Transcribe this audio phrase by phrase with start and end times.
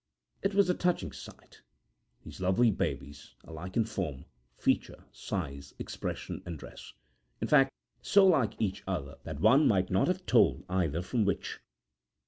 [0.41, 1.61] It was a touching sight,
[2.25, 4.25] these lovely babes, alike in form,
[4.57, 6.93] feature, size, expression, and dress;
[7.39, 11.59] in fact, so like each other that one 'might not have told either from which'.